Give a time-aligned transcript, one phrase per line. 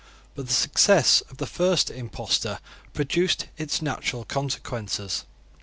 [0.33, 2.57] But the success of the first impostor
[2.91, 5.25] produced its natural consequences.